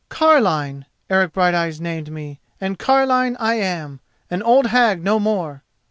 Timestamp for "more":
5.19-5.61